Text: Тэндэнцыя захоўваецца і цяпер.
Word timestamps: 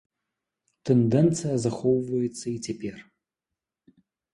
Тэндэнцыя 0.91 1.55
захоўваецца 1.67 2.43
і 2.57 2.59
цяпер. 2.65 2.95